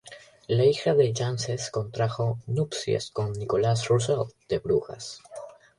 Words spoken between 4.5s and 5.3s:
Brujas.